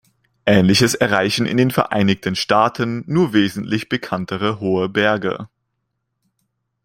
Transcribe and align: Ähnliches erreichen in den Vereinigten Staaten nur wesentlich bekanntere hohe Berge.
Ähnliches 0.47 0.95
erreichen 0.95 1.45
in 1.45 1.57
den 1.57 1.69
Vereinigten 1.69 2.35
Staaten 2.35 3.03
nur 3.05 3.33
wesentlich 3.33 3.87
bekanntere 3.87 4.59
hohe 4.59 4.89
Berge. 4.89 5.47